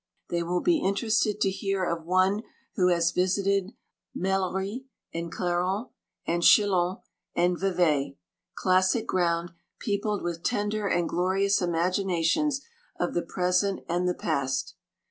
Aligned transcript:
They 0.31 0.41
will 0.41 0.61
be 0.61 0.81
inter* 0.81 1.05
ested 1.05 1.39
to 1.41 1.51
hear 1.51 1.83
of 1.85 2.07
one 2.07 2.41
who 2.73 2.87
has 2.87 3.11
visited 3.11 3.73
Mellerie, 4.15 4.85
and 5.13 5.31
Clarens, 5.31 5.89
and 6.25 6.41
Chillon, 6.41 6.97
and 7.35 7.55
Vevai— 7.59 8.17
classic 8.65 9.05
ground, 9.05 9.51
peopled 9.79 10.23
with 10.23 10.41
tender 10.41 10.87
and 10.87 11.07
glorious 11.07 11.61
imaginations 11.61 12.61
of 12.99 13.13
the 13.13 13.21
present 13.21 13.81
and 13.87 14.07
the 14.07 14.15
past. 14.15 14.73